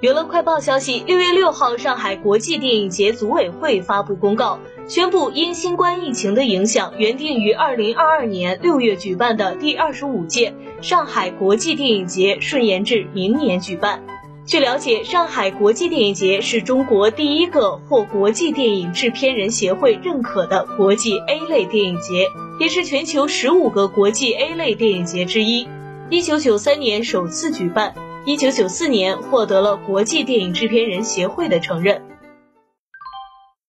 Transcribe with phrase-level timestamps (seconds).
[0.00, 14.00] 娱乐快报消息，六月六号，上海国际电影节组委会发布公告，宣布因新冠疫情的影响，原定于二零二二年六月举办的第二十五届上海国际电影节顺延至明年举办。
[14.46, 22.28] 据了解，上海国际电影节是中国第一个获国际电影制片人协会认可的国际 A 类电影节，
[22.60, 25.66] 也是全球十五个国际 A 类电影节之一。
[26.08, 27.94] 一九九三年首次举办。
[28.28, 32.02] 一九九四年获得了国际电影制片人协会的承认。